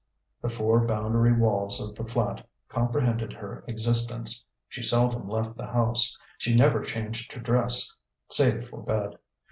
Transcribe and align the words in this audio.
The 0.41 0.49
four 0.49 0.83
boundary 0.87 1.31
walls 1.31 1.79
of 1.79 1.95
the 1.95 2.03
flat 2.11 2.43
comprehended 2.69 3.33
her 3.33 3.63
existence; 3.67 4.43
she 4.67 4.81
seldom 4.81 5.29
left 5.29 5.55
the 5.57 5.67
house; 5.67 6.17
she 6.39 6.55
never 6.55 6.81
changed 6.83 7.31
her 7.33 7.39
dress 7.39 7.93
save 8.27 8.67
for 8.67 8.81
bed. 8.81 9.19